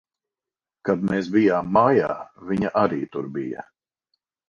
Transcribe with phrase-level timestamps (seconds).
[0.89, 2.09] Kad mēs bijām mājā,
[2.53, 3.71] viņa arī tur bija.